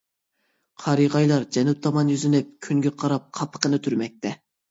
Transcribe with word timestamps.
قارىغايلار 0.83 1.43
جەنۇب 1.57 1.83
تامان 1.83 2.09
يۈزلىنىپ، 2.15 2.49
كۈنگە 2.67 2.95
قاراپ 3.05 3.29
قاپىقىنى 3.41 3.81
تۈرمەكتە. 3.89 4.35